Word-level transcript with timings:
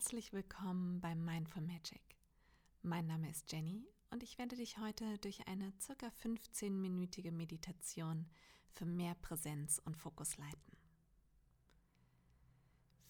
Herzlich 0.00 0.32
willkommen 0.32 0.98
bei 1.02 1.14
Mindful 1.14 1.60
Magic. 1.60 2.00
Mein 2.80 3.06
Name 3.06 3.28
ist 3.28 3.52
Jenny 3.52 3.86
und 4.08 4.22
ich 4.22 4.38
werde 4.38 4.56
dich 4.56 4.78
heute 4.78 5.18
durch 5.18 5.46
eine 5.46 5.74
circa 5.78 6.06
15-minütige 6.24 7.30
Meditation 7.30 8.26
für 8.70 8.86
mehr 8.86 9.14
Präsenz 9.16 9.78
und 9.84 9.98
Fokus 9.98 10.38
leiten. 10.38 10.78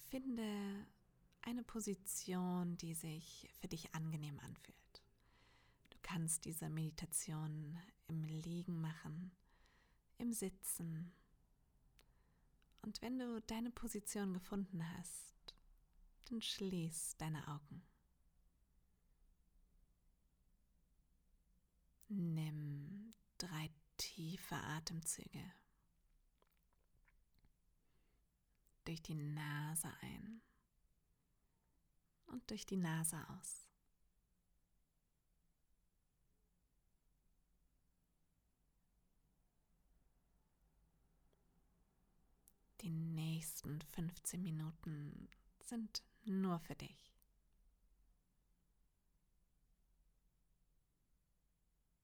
Finde 0.08 0.84
eine 1.42 1.62
Position, 1.62 2.76
die 2.78 2.94
sich 2.94 3.48
für 3.60 3.68
dich 3.68 3.94
angenehm 3.94 4.40
anfühlt. 4.40 5.04
Du 5.90 5.98
kannst 6.02 6.44
diese 6.44 6.68
Meditation 6.68 7.78
im 8.08 8.24
Liegen 8.24 8.80
machen, 8.80 9.30
im 10.18 10.32
Sitzen. 10.32 11.12
Und 12.82 13.00
wenn 13.00 13.16
du 13.20 13.40
deine 13.42 13.70
Position 13.70 14.32
gefunden 14.32 14.82
hast, 14.98 15.39
dann 16.30 16.40
schließ 16.40 17.16
deine 17.18 17.46
Augen. 17.48 17.82
Nimm 22.08 23.12
drei 23.38 23.70
tiefe 23.96 24.54
Atemzüge 24.54 25.52
durch 28.84 29.02
die 29.02 29.14
Nase 29.14 29.92
ein 30.00 30.40
und 32.26 32.48
durch 32.50 32.64
die 32.66 32.76
Nase 32.76 33.16
aus. 33.28 33.68
Die 42.80 42.90
nächsten 42.90 43.80
15 43.82 44.42
Minuten 44.42 45.28
sind 45.60 46.02
nur 46.30 46.58
für 46.60 46.74
dich. 46.74 47.12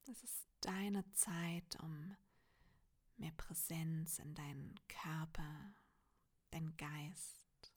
Es 0.08 0.22
ist 0.22 0.46
deine 0.60 1.10
Zeit, 1.12 1.80
um 1.80 2.16
mehr 3.16 3.32
Präsenz 3.32 4.18
in 4.18 4.34
deinen 4.34 4.74
Körper, 4.88 5.74
deinen 6.50 6.76
Geist 6.76 7.72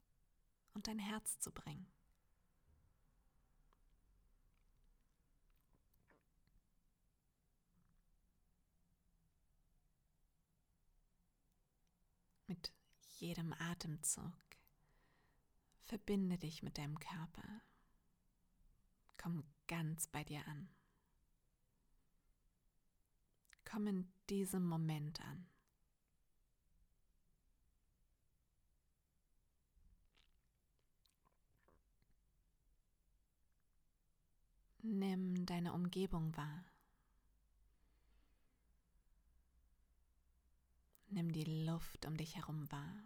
und 0.74 0.86
dein 0.86 0.98
Herz 0.98 1.38
zu 1.40 1.50
bringen. 1.50 1.90
Mit 12.46 12.72
jedem 13.18 13.52
Atemzug 13.52 14.49
Verbinde 15.90 16.38
dich 16.38 16.62
mit 16.62 16.78
deinem 16.78 17.00
Körper. 17.00 17.62
Komm 19.20 19.42
ganz 19.66 20.06
bei 20.06 20.22
dir 20.22 20.46
an. 20.46 20.68
Komm 23.64 23.88
in 23.88 24.12
diesem 24.28 24.64
Moment 24.64 25.20
an. 25.22 25.48
Nimm 34.82 35.44
deine 35.44 35.72
Umgebung 35.72 36.36
wahr. 36.36 36.66
Nimm 41.08 41.32
die 41.32 41.66
Luft 41.66 42.06
um 42.06 42.16
dich 42.16 42.36
herum 42.36 42.70
wahr. 42.70 43.02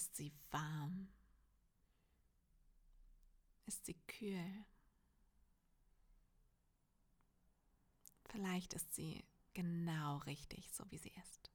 Ist 0.00 0.16
sie 0.16 0.32
warm? 0.50 1.10
Ist 3.66 3.84
sie 3.84 4.00
kühl? 4.08 4.64
Vielleicht 8.30 8.72
ist 8.72 8.94
sie 8.94 9.22
genau 9.52 10.16
richtig, 10.18 10.72
so 10.72 10.90
wie 10.90 10.96
sie 10.96 11.12
ist. 11.12 11.50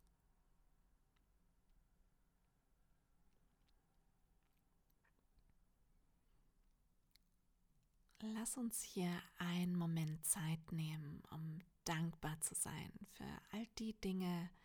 Lass 8.19 8.57
uns 8.57 8.83
hier 8.83 9.09
einen 9.39 9.75
Moment 9.75 10.23
Zeit 10.23 10.71
nehmen, 10.71 11.23
um 11.31 11.61
dankbar 11.83 12.39
zu 12.41 12.53
sein 12.53 12.91
für 13.13 13.41
all 13.53 13.65
die 13.79 13.99
Dinge, 14.01 14.51
die 14.61 14.64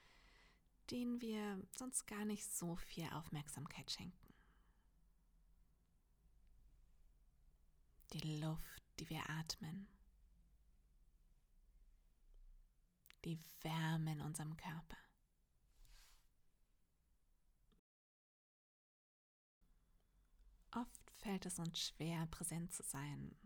denen 0.90 1.20
wir 1.20 1.62
sonst 1.76 2.06
gar 2.06 2.24
nicht 2.24 2.44
so 2.44 2.76
viel 2.76 3.08
Aufmerksamkeit 3.10 3.90
schenken. 3.90 4.34
Die 8.12 8.40
Luft, 8.40 8.82
die 8.98 9.08
wir 9.08 9.28
atmen. 9.30 9.86
Die 13.24 13.38
Wärme 13.60 14.12
in 14.12 14.20
unserem 14.20 14.56
Körper. 14.56 14.96
Oft 20.72 21.10
fällt 21.18 21.46
es 21.46 21.58
uns 21.58 21.80
schwer, 21.80 22.26
präsent 22.26 22.72
zu 22.72 22.82
sein, 22.82 23.36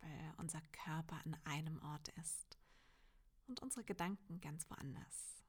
weil 0.00 0.34
unser 0.38 0.60
Körper 0.72 1.20
an 1.24 1.36
einem 1.44 1.78
Ort 1.82 2.08
ist 2.20 2.58
und 3.46 3.60
unsere 3.60 3.84
Gedanken 3.84 4.40
ganz 4.40 4.68
woanders. 4.70 5.41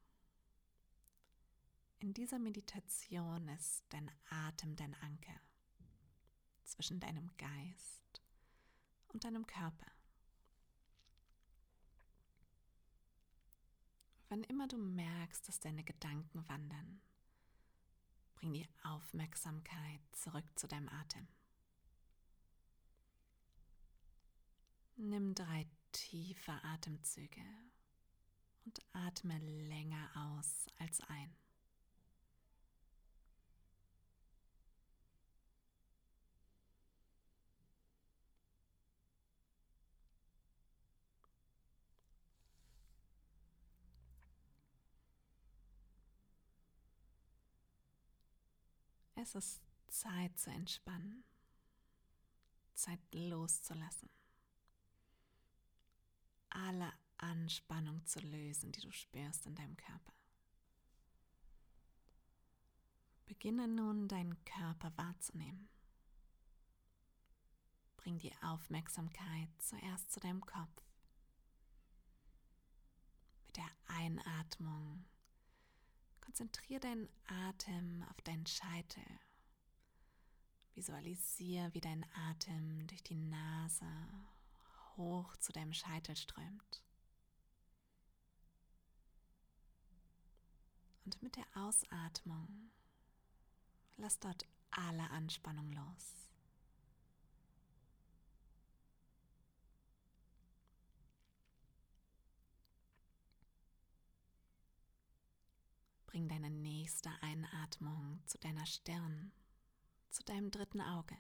In 2.03 2.13
dieser 2.13 2.37
Meditation 2.37 3.47
ist 3.47 3.85
dein 3.87 4.11
Atem 4.29 4.75
dein 4.75 4.93
Anker 4.95 5.39
zwischen 6.65 6.99
deinem 6.99 7.31
Geist 7.37 8.21
und 9.07 9.23
deinem 9.23 9.47
Körper. 9.47 9.89
Wann 14.27 14.43
immer 14.43 14.67
du 14.67 14.77
merkst, 14.77 15.47
dass 15.47 15.61
deine 15.61 15.85
Gedanken 15.85 16.45
wandern, 16.49 16.99
bring 18.35 18.51
die 18.51 18.67
Aufmerksamkeit 18.83 20.01
zurück 20.11 20.59
zu 20.59 20.67
deinem 20.67 20.89
Atem. 20.89 21.25
Nimm 24.97 25.33
drei 25.35 25.65
tiefe 25.93 26.51
Atemzüge 26.65 27.45
und 28.65 28.81
atme 28.91 29.39
länger 29.39 30.09
aus 30.17 30.65
als 30.79 30.99
ein. 30.99 31.33
Es 49.23 49.35
ist 49.35 49.61
Zeit 49.87 50.37
zu 50.37 50.49
entspannen, 50.49 51.23
Zeit 52.73 52.99
loszulassen, 53.13 54.09
alle 56.49 56.91
Anspannung 57.19 58.05
zu 58.05 58.19
lösen, 58.19 58.73
die 58.73 58.81
du 58.81 58.91
spürst 58.91 59.45
in 59.45 59.55
deinem 59.55 59.77
Körper. 59.77 60.11
Beginne 63.25 63.69
nun 63.69 64.09
deinen 64.09 64.43
Körper 64.43 64.91
wahrzunehmen. 64.97 65.69
Bring 67.95 68.17
die 68.17 68.35
Aufmerksamkeit 68.41 69.47
zuerst 69.59 70.11
zu 70.11 70.19
deinem 70.19 70.45
Kopf. 70.45 70.83
Mit 73.45 73.55
der 73.55 73.71
Einatmung 73.85 75.02
Konzentriere 76.33 76.79
deinen 76.79 77.09
Atem 77.27 78.03
auf 78.09 78.19
deinen 78.21 78.47
Scheitel. 78.47 79.03
Visualisiere, 80.73 81.71
wie 81.75 81.79
dein 81.79 82.03
Atem 82.27 82.87
durch 82.87 83.03
die 83.03 83.13
Nase 83.13 83.85
hoch 84.97 85.37
zu 85.37 85.53
deinem 85.53 85.73
Scheitel 85.73 86.15
strömt. 86.15 86.81
Und 91.05 91.21
mit 91.21 91.35
der 91.35 91.45
Ausatmung 91.53 92.71
lass 93.97 94.17
dort 94.17 94.47
alle 94.71 95.11
Anspannung 95.11 95.71
los. 95.71 96.22
Bring 106.13 106.27
deine 106.27 106.51
nächste 106.51 107.09
Einatmung 107.23 108.21
zu 108.27 108.37
deiner 108.37 108.67
Stirn, 108.67 109.31
zu 110.11 110.21
deinem 110.21 110.51
dritten 110.51 110.79
Auge. 110.79 111.17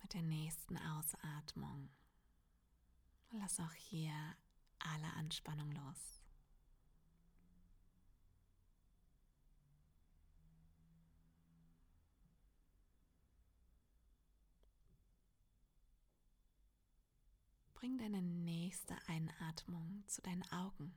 Mit 0.00 0.14
der 0.14 0.22
nächsten 0.22 0.78
Ausatmung 0.78 1.90
lass 3.32 3.60
auch 3.60 3.74
hier 3.74 4.14
alle 4.78 5.12
Anspannung 5.18 5.70
los. 5.72 6.19
Bring 17.80 17.96
deine 17.96 18.20
nächste 18.20 18.94
Einatmung 19.08 20.04
zu 20.06 20.20
deinen 20.20 20.42
Augen. 20.52 20.94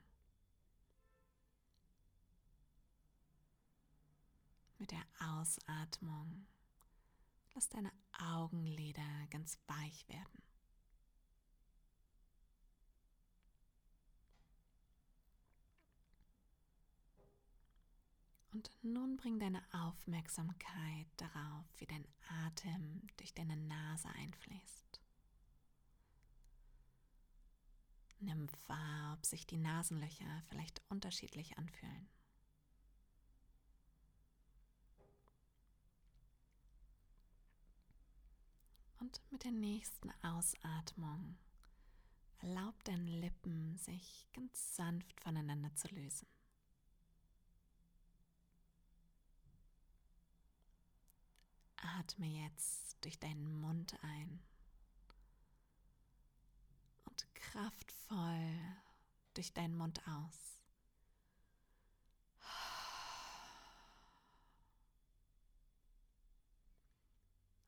Mit 4.80 4.92
der 4.92 5.06
Ausatmung 5.18 6.46
lass 7.54 7.70
deine 7.70 7.90
Augenlider 8.20 9.28
ganz 9.30 9.58
weich 9.68 10.10
werden. 10.10 10.44
Und 18.52 18.70
nun 18.82 19.16
bring 19.16 19.40
deine 19.40 19.64
Aufmerksamkeit 19.72 21.08
darauf, 21.16 21.66
wie 21.78 21.86
dein 21.86 22.06
Atem 22.46 23.08
durch 23.16 23.34
deine 23.34 23.56
Nase 23.56 24.10
einfließt. 24.10 25.03
Nimm 28.24 28.48
wahr, 28.68 29.18
ob 29.18 29.26
sich 29.26 29.46
die 29.46 29.58
Nasenlöcher 29.58 30.44
vielleicht 30.48 30.82
unterschiedlich 30.88 31.58
anfühlen. 31.58 32.08
Und 39.02 39.22
mit 39.30 39.44
der 39.44 39.52
nächsten 39.52 40.10
Ausatmung 40.22 41.38
erlaub 42.40 42.82
deinen 42.86 43.08
Lippen 43.08 43.76
sich 43.76 44.30
ganz 44.32 44.78
sanft 44.78 45.20
voneinander 45.20 45.76
zu 45.76 45.90
lösen. 45.90 46.28
Atme 51.76 52.28
jetzt 52.28 53.04
durch 53.04 53.20
deinen 53.20 53.60
Mund 53.60 53.98
ein 54.02 54.40
kraftvoll 57.52 58.60
durch 59.34 59.54
deinen 59.54 59.76
Mund 59.76 60.02
aus. 60.08 60.60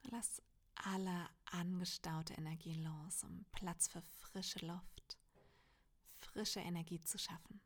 Lass 0.04 0.42
alle 0.76 1.30
angestaute 1.46 2.34
Energie 2.36 2.76
los, 2.84 3.24
um 3.24 3.46
Platz 3.52 3.88
für 3.88 4.02
frische 4.02 4.66
Luft, 4.66 5.18
frische 6.20 6.60
Energie 6.60 7.02
zu 7.02 7.18
schaffen. 7.18 7.60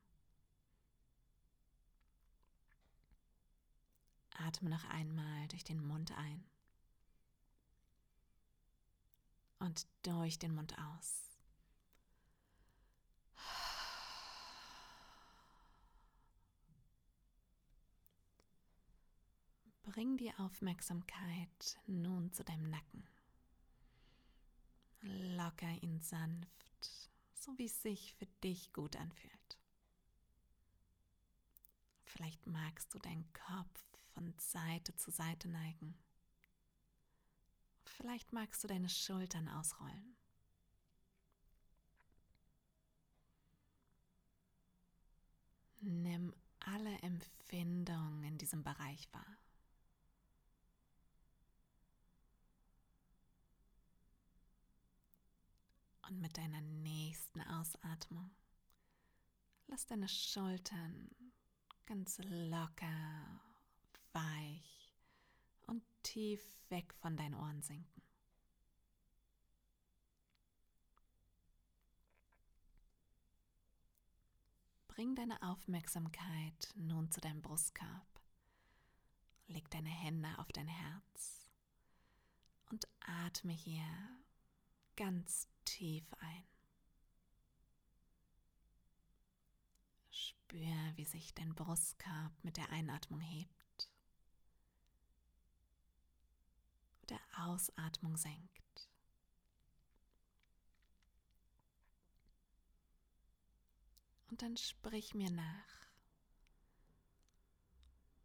Atme 4.31 4.69
noch 4.69 4.85
einmal 4.85 5.47
durch 5.49 5.65
den 5.65 5.85
Mund 5.85 6.11
ein 6.13 6.45
und 9.59 9.85
durch 10.03 10.39
den 10.39 10.55
Mund 10.55 10.77
aus. 10.79 11.28
Bring 19.99 20.15
die 20.15 20.33
Aufmerksamkeit 20.35 21.77
nun 21.85 22.31
zu 22.31 22.45
deinem 22.45 22.69
Nacken. 22.69 23.05
Locker 25.01 25.83
ihn 25.83 25.99
sanft, 25.99 27.11
so 27.33 27.57
wie 27.57 27.65
es 27.65 27.81
sich 27.81 28.13
für 28.13 28.25
dich 28.41 28.71
gut 28.71 28.95
anfühlt. 28.95 29.57
Vielleicht 32.05 32.47
magst 32.47 32.93
du 32.93 32.99
deinen 32.99 33.27
Kopf 33.33 33.83
von 34.13 34.33
Seite 34.37 34.95
zu 34.95 35.11
Seite 35.11 35.49
neigen. 35.49 35.97
Vielleicht 37.83 38.31
magst 38.31 38.63
du 38.63 38.69
deine 38.69 38.87
Schultern 38.87 39.49
ausrollen. 39.49 40.15
Nimm 45.81 46.33
alle 46.61 46.97
Empfindungen 46.99 48.23
in 48.23 48.37
diesem 48.37 48.63
Bereich 48.63 49.11
wahr. 49.11 49.37
Und 56.09 56.21
mit 56.21 56.37
deiner 56.37 56.61
nächsten 56.61 57.39
Ausatmung 57.41 58.31
lass 59.67 59.85
deine 59.85 60.07
Schultern 60.07 61.11
ganz 61.85 62.19
locker 62.23 63.41
weich 64.13 64.95
und 65.67 65.83
tief 66.01 66.41
weg 66.69 66.95
von 66.95 67.15
deinen 67.15 67.35
Ohren 67.35 67.61
sinken. 67.61 68.01
Bring 74.87 75.13
deine 75.13 75.39
Aufmerksamkeit 75.43 76.73
nun 76.75 77.11
zu 77.11 77.21
deinem 77.21 77.43
Brustkorb. 77.43 78.21
Leg 79.47 79.69
deine 79.69 79.89
Hände 79.89 80.29
auf 80.39 80.51
dein 80.51 80.67
Herz 80.67 81.47
und 82.71 82.87
atme 82.99 83.53
hier 83.53 83.85
ganz 84.99 85.47
tief 85.63 86.03
ein. 86.19 86.43
Spür, 90.11 90.75
wie 90.95 91.05
sich 91.05 91.33
dein 91.33 91.55
Brustkorb 91.55 92.33
mit 92.43 92.57
der 92.57 92.69
Einatmung 92.69 93.21
hebt. 93.21 93.59
der 97.09 97.19
Ausatmung 97.37 98.17
senkt. 98.17 98.89
Und 104.29 104.41
dann 104.41 104.57
sprich 104.57 105.15
mir 105.15 105.31
nach. 105.31 105.89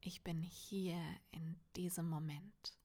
Ich 0.00 0.23
bin 0.23 0.43
hier 0.43 1.00
in 1.31 1.59
diesem 1.76 2.09
Moment. 2.11 2.76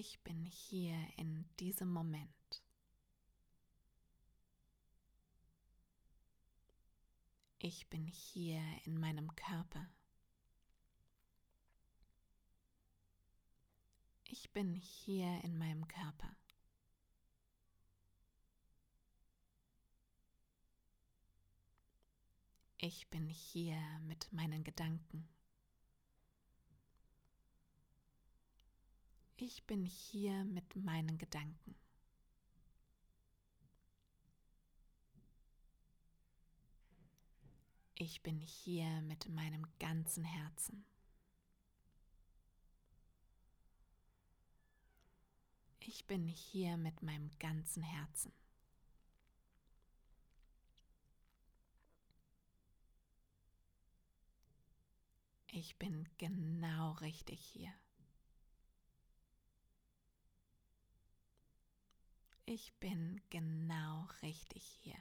Ich 0.00 0.22
bin 0.22 0.46
hier 0.46 0.94
in 1.16 1.44
diesem 1.58 1.92
Moment. 1.92 2.62
Ich 7.58 7.88
bin 7.88 8.06
hier 8.06 8.62
in 8.84 8.96
meinem 9.00 9.34
Körper. 9.34 9.90
Ich 14.22 14.52
bin 14.52 14.76
hier 14.76 15.42
in 15.42 15.58
meinem 15.58 15.88
Körper. 15.88 16.36
Ich 22.76 23.10
bin 23.10 23.28
hier 23.28 23.80
mit 24.06 24.32
meinen 24.32 24.62
Gedanken. 24.62 25.28
Ich 29.40 29.64
bin 29.66 29.84
hier 29.84 30.44
mit 30.46 30.74
meinen 30.74 31.16
Gedanken. 31.16 31.76
Ich 37.94 38.20
bin 38.24 38.40
hier 38.40 39.00
mit 39.02 39.28
meinem 39.28 39.64
ganzen 39.78 40.24
Herzen. 40.24 40.84
Ich 45.78 46.04
bin 46.08 46.26
hier 46.26 46.76
mit 46.76 47.00
meinem 47.02 47.30
ganzen 47.38 47.84
Herzen. 47.84 48.32
Ich 55.46 55.78
bin 55.78 56.08
genau 56.18 56.90
richtig 56.94 57.40
hier. 57.40 57.72
Ich 62.50 62.72
bin 62.80 63.20
genau 63.28 64.08
richtig 64.22 64.64
hier. 64.80 64.96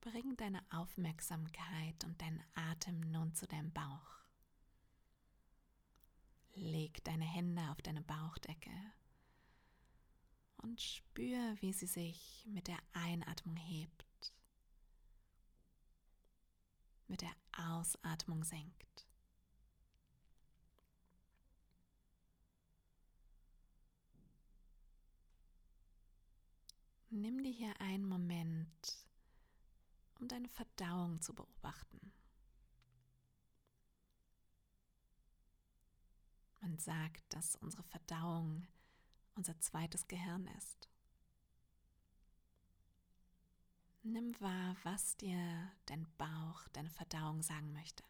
Bring 0.00 0.36
deine 0.36 0.62
Aufmerksamkeit 0.70 2.04
und 2.04 2.22
deinen 2.22 2.44
Atem 2.54 3.00
nun 3.10 3.34
zu 3.34 3.48
deinem 3.48 3.72
Bauch. 3.72 4.20
Leg 6.54 7.02
deine 7.02 7.24
Hände 7.24 7.68
auf 7.72 7.82
deine 7.82 8.02
Bauchdecke 8.02 8.70
und 10.58 10.80
spür, 10.80 11.56
wie 11.58 11.72
sie 11.72 11.88
sich 11.88 12.46
mit 12.46 12.68
der 12.68 12.78
Einatmung 12.92 13.56
hebt, 13.56 14.06
mit 17.10 17.22
der 17.22 17.34
Ausatmung 17.56 18.44
senkt. 18.44 19.06
Nimm 27.10 27.42
dir 27.42 27.50
hier 27.50 27.80
einen 27.80 28.08
Moment, 28.08 29.04
um 30.20 30.28
deine 30.28 30.48
Verdauung 30.48 31.20
zu 31.20 31.34
beobachten. 31.34 32.12
Man 36.60 36.78
sagt, 36.78 37.24
dass 37.34 37.56
unsere 37.56 37.82
Verdauung 37.82 38.68
unser 39.34 39.58
zweites 39.58 40.06
Gehirn 40.06 40.46
ist. 40.58 40.89
Nimm 44.02 44.34
wahr, 44.40 44.76
was 44.82 45.16
dir 45.18 45.72
dein 45.84 46.06
Bauch, 46.16 46.66
deine 46.72 46.88
Verdauung 46.88 47.42
sagen 47.42 47.72
möchte. 47.72 48.02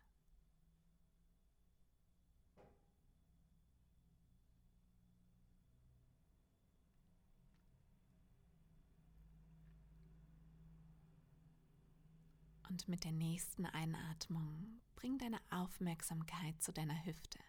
Und 12.68 12.86
mit 12.86 13.02
der 13.02 13.10
nächsten 13.10 13.66
Einatmung 13.66 14.80
bring 14.94 15.18
deine 15.18 15.40
Aufmerksamkeit 15.50 16.62
zu 16.62 16.72
deiner 16.72 17.04
Hüfte. 17.04 17.40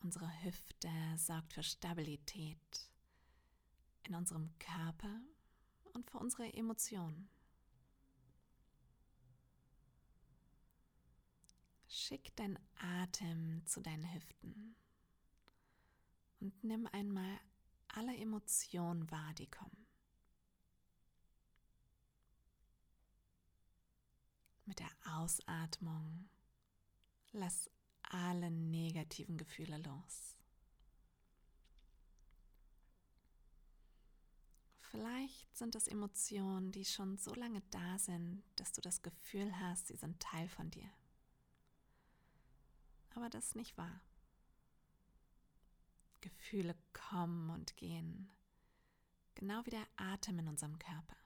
Unsere 0.00 0.30
Hüfte 0.42 0.90
sorgt 1.16 1.54
für 1.54 1.62
Stabilität 1.62 2.58
in 4.08 4.14
unserem 4.14 4.50
Körper 4.58 5.20
und 5.92 6.10
für 6.10 6.18
unsere 6.18 6.52
Emotionen. 6.54 7.28
Schick 11.86 12.34
deinen 12.36 12.58
Atem 12.76 13.64
zu 13.66 13.80
deinen 13.80 14.12
Hüften 14.12 14.76
und 16.40 16.64
nimm 16.64 16.86
einmal 16.92 17.38
alle 17.88 18.16
Emotionen 18.16 19.10
wahr, 19.10 19.34
die 19.34 19.50
kommen. 19.50 19.86
Mit 24.64 24.78
der 24.80 24.90
Ausatmung 25.06 26.28
lass 27.32 27.70
alle 28.02 28.50
negativen 28.50 29.36
Gefühle 29.36 29.78
los. 29.78 30.37
Vielleicht 34.90 35.54
sind 35.56 35.74
es 35.74 35.86
Emotionen, 35.86 36.72
die 36.72 36.84
schon 36.84 37.18
so 37.18 37.34
lange 37.34 37.60
da 37.70 37.98
sind, 37.98 38.42
dass 38.56 38.72
du 38.72 38.80
das 38.80 39.02
Gefühl 39.02 39.58
hast, 39.60 39.88
sie 39.88 39.96
sind 39.96 40.18
Teil 40.20 40.48
von 40.48 40.70
dir. 40.70 40.90
Aber 43.14 43.28
das 43.28 43.48
ist 43.48 43.56
nicht 43.56 43.76
wahr. 43.76 44.00
Gefühle 46.20 46.74
kommen 46.92 47.50
und 47.50 47.76
gehen, 47.76 48.30
genau 49.34 49.64
wie 49.66 49.70
der 49.70 49.86
Atem 49.96 50.38
in 50.38 50.48
unserem 50.48 50.78
Körper. 50.78 51.16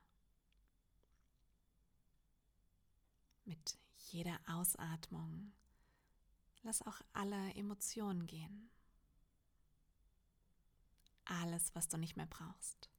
Mit 3.44 3.78
jeder 3.98 4.40
Ausatmung 4.46 5.52
lass 6.62 6.82
auch 6.82 7.00
alle 7.12 7.54
Emotionen 7.54 8.26
gehen. 8.26 8.70
Alles, 11.24 11.74
was 11.74 11.88
du 11.88 11.96
nicht 11.96 12.16
mehr 12.16 12.26
brauchst. 12.26 12.91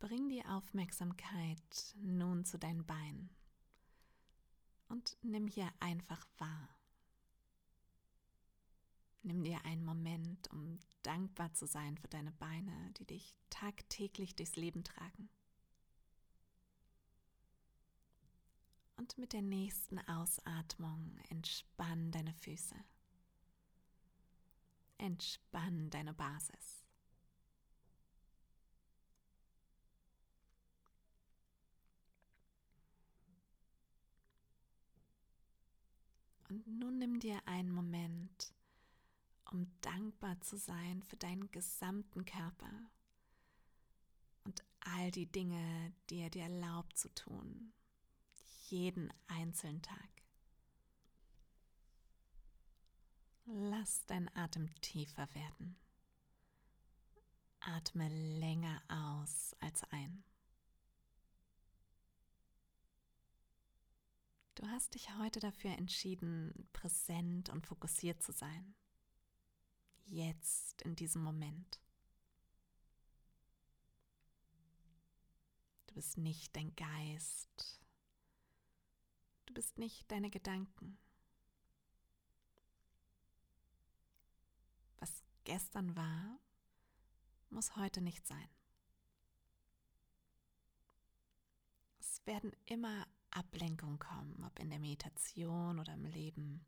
Bring 0.00 0.30
die 0.30 0.44
Aufmerksamkeit 0.46 1.94
nun 2.00 2.46
zu 2.46 2.58
deinen 2.58 2.86
Beinen 2.86 3.28
und 4.88 5.18
nimm 5.20 5.46
hier 5.46 5.70
einfach 5.78 6.26
wahr. 6.38 6.68
Nimm 9.22 9.44
dir 9.44 9.62
einen 9.66 9.84
Moment, 9.84 10.50
um 10.50 10.78
dankbar 11.02 11.52
zu 11.52 11.66
sein 11.66 11.98
für 11.98 12.08
deine 12.08 12.32
Beine, 12.32 12.92
die 12.98 13.04
dich 13.04 13.36
tagtäglich 13.50 14.34
durchs 14.34 14.56
Leben 14.56 14.84
tragen. 14.84 15.28
Und 18.96 19.18
mit 19.18 19.34
der 19.34 19.42
nächsten 19.42 19.98
Ausatmung 19.98 21.18
entspann 21.28 22.10
deine 22.10 22.32
Füße. 22.32 22.76
Entspann 24.96 25.90
deine 25.90 26.14
Basis. 26.14 26.79
Und 36.50 36.66
nun 36.66 36.98
nimm 36.98 37.20
dir 37.20 37.40
einen 37.46 37.70
Moment, 37.70 38.52
um 39.50 39.66
dankbar 39.80 40.40
zu 40.40 40.58
sein 40.58 41.02
für 41.04 41.16
deinen 41.16 41.50
gesamten 41.50 42.24
Körper 42.24 42.90
und 44.44 44.62
all 44.80 45.10
die 45.12 45.30
Dinge, 45.30 45.94
die 46.10 46.18
er 46.18 46.30
dir 46.30 46.42
erlaubt 46.42 46.98
zu 46.98 47.12
tun 47.14 47.72
jeden 48.70 49.12
einzelnen 49.26 49.82
Tag. 49.82 50.08
Lass 53.44 54.06
dein 54.06 54.34
Atem 54.36 54.72
tiefer 54.80 55.28
werden. 55.34 55.76
Atme 57.60 58.08
länger 58.38 58.80
aus 58.88 59.54
als 59.60 59.82
ein. 59.90 60.24
Du 64.60 64.68
hast 64.68 64.92
dich 64.92 65.16
heute 65.16 65.40
dafür 65.40 65.70
entschieden, 65.70 66.68
präsent 66.74 67.48
und 67.48 67.66
fokussiert 67.66 68.22
zu 68.22 68.30
sein. 68.30 68.74
Jetzt 70.04 70.82
in 70.82 70.94
diesem 70.96 71.22
Moment. 71.22 71.80
Du 75.86 75.94
bist 75.94 76.18
nicht 76.18 76.54
dein 76.54 76.76
Geist, 76.76 77.80
Du 79.50 79.54
bist 79.54 79.78
nicht 79.78 80.08
deine 80.12 80.30
Gedanken. 80.30 80.96
Was 85.00 85.24
gestern 85.42 85.96
war, 85.96 86.38
muss 87.48 87.74
heute 87.74 88.00
nicht 88.00 88.24
sein. 88.24 88.48
Es 91.98 92.24
werden 92.26 92.54
immer 92.66 93.08
Ablenkungen 93.30 93.98
kommen, 93.98 94.44
ob 94.44 94.58
in 94.58 94.70
der 94.70 94.78
Meditation 94.78 95.78
oder 95.78 95.94
im 95.94 96.04
Leben. 96.04 96.64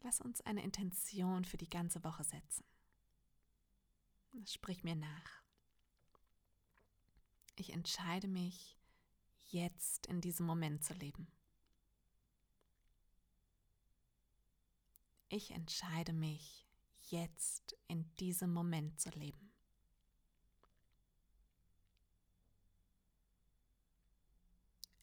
Lass 0.00 0.20
uns 0.20 0.40
eine 0.42 0.62
Intention 0.62 1.44
für 1.44 1.56
die 1.56 1.70
ganze 1.70 2.04
Woche 2.04 2.22
setzen. 2.22 2.64
Sprich 4.44 4.84
mir 4.84 4.94
nach. 4.94 5.42
Ich 7.56 7.72
entscheide 7.72 8.28
mich, 8.28 8.76
jetzt 9.46 10.06
in 10.06 10.20
diesem 10.20 10.46
Moment 10.46 10.84
zu 10.84 10.94
leben. 10.94 11.26
Ich 15.28 15.50
entscheide 15.50 16.12
mich, 16.12 16.68
jetzt 17.08 17.76
in 17.88 18.14
diesem 18.16 18.52
Moment 18.52 19.00
zu 19.00 19.10
leben. 19.10 19.45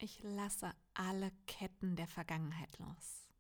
Ich 0.04 0.22
lasse 0.22 0.76
alle 0.96 1.32
Ketten 1.48 1.96
der 1.96 2.10
Vergangenheit 2.10 2.78
los. 2.78 3.32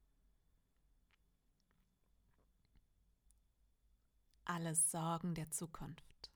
Alle 4.46 4.74
Sorgen 4.74 5.36
der 5.36 5.52
Zukunft. 5.52 6.32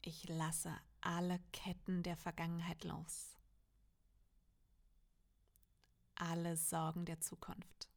Ich 0.00 0.28
lasse 0.28 0.72
alle 1.00 1.40
Ketten 1.50 2.04
der 2.04 2.16
Vergangenheit 2.16 2.84
los. 2.84 3.36
Alle 6.14 6.56
Sorgen 6.56 7.04
der 7.04 7.20
Zukunft. 7.20 7.90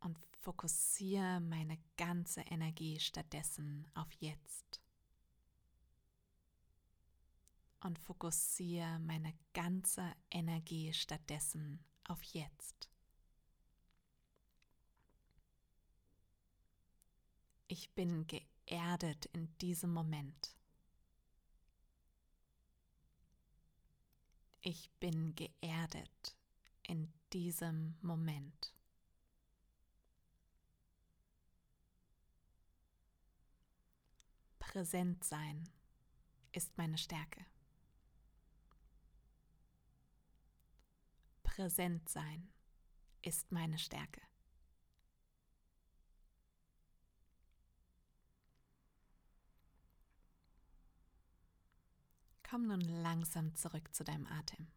Und 0.00 0.29
fokussiere 0.40 1.40
meine 1.40 1.78
ganze 1.96 2.40
Energie 2.40 2.98
stattdessen 2.98 3.86
auf 3.94 4.10
jetzt. 4.12 4.80
Und 7.80 7.98
fokussiere 7.98 8.98
meine 8.98 9.34
ganze 9.52 10.14
Energie 10.30 10.92
stattdessen 10.92 11.82
auf 12.04 12.22
jetzt. 12.22 12.90
Ich 17.68 17.90
bin 17.94 18.26
geerdet 18.26 19.26
in 19.26 19.56
diesem 19.58 19.92
Moment. 19.92 20.56
Ich 24.60 24.90
bin 24.98 25.34
geerdet 25.36 26.36
in 26.82 27.12
diesem 27.32 27.96
Moment. 28.02 28.74
präsent 34.70 35.24
sein 35.24 35.68
ist 36.52 36.78
meine 36.78 36.96
Stärke. 36.96 37.44
Präsent 41.42 42.08
sein 42.08 42.52
ist 43.20 43.50
meine 43.50 43.78
Stärke. 43.78 44.20
Komm 52.48 52.68
nun 52.68 52.80
langsam 52.80 53.56
zurück 53.56 53.92
zu 53.92 54.04
deinem 54.04 54.28
Atem. 54.28 54.68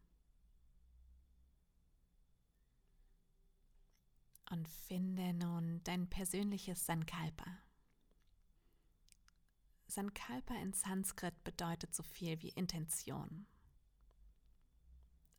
Und 4.50 4.68
finde 4.68 5.34
nun 5.34 5.84
dein 5.84 6.10
persönliches 6.10 6.84
Sankalpa. 6.84 7.58
Sankalpa 9.86 10.54
in 10.56 10.72
Sanskrit 10.72 11.44
bedeutet 11.44 11.94
so 11.94 12.02
viel 12.02 12.40
wie 12.42 12.48
Intention. 12.50 13.46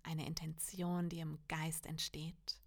Eine 0.04 0.26
Intention, 0.26 1.10
die 1.10 1.20
im 1.20 1.40
Geist 1.48 1.86
entsteht, 1.86 2.62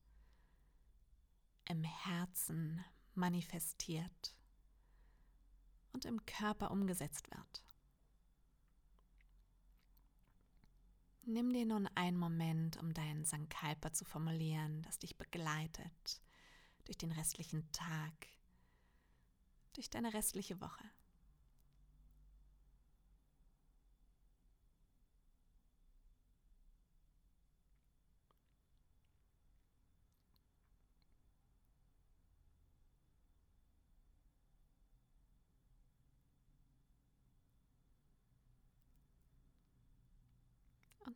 im 1.66 1.84
Herzen 1.84 2.84
manifestiert 3.14 4.34
und 5.92 6.04
im 6.04 6.24
Körper 6.26 6.70
umgesetzt 6.70 7.30
wird. 7.30 7.64
Nimm 11.22 11.52
dir 11.52 11.66
nun 11.66 11.86
einen 11.88 12.16
Moment, 12.16 12.78
um 12.78 12.94
deinen 12.94 13.24
Sankalpa 13.24 13.92
zu 13.92 14.06
formulieren, 14.06 14.82
das 14.82 14.98
dich 14.98 15.18
begleitet 15.18 16.22
durch 16.86 16.96
den 16.96 17.12
restlichen 17.12 17.70
Tag, 17.70 18.28
durch 19.74 19.90
deine 19.90 20.14
restliche 20.14 20.58
Woche. 20.62 20.84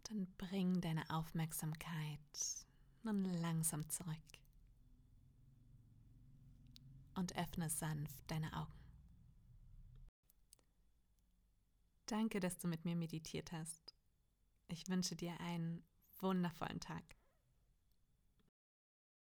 Dann 0.04 0.26
bring 0.38 0.80
deine 0.80 1.09
Aufmerksamkeit 1.11 2.18
nun 3.02 3.25
langsam 3.25 3.88
zurück. 3.88 4.16
Und 7.14 7.37
öffne 7.37 7.68
sanft 7.68 8.30
deine 8.30 8.52
Augen. 8.56 8.73
Danke, 12.06 12.40
dass 12.40 12.59
du 12.59 12.68
mit 12.68 12.85
mir 12.85 12.97
meditiert 12.97 13.52
hast. 13.52 13.94
Ich 14.68 14.88
wünsche 14.88 15.16
dir 15.16 15.38
einen 15.40 15.85
wundervollen 16.21 16.80
Tag. 16.80 17.02